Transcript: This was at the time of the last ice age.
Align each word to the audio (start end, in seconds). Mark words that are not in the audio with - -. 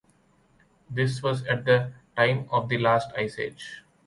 This 0.89 1.21
was 1.21 1.43
at 1.45 1.63
the 1.65 1.91
time 2.15 2.47
of 2.51 2.69
the 2.69 2.79
last 2.79 3.11
ice 3.15 3.37
age. 3.37 3.83